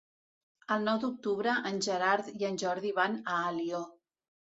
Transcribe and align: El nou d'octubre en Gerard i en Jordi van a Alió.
El 0.75 0.85
nou 0.85 0.95
d'octubre 1.01 1.53
en 1.71 1.77
Gerard 1.87 2.31
i 2.39 2.47
en 2.49 2.57
Jordi 2.63 2.95
van 3.01 3.19
a 3.35 3.37
Alió. 3.51 3.83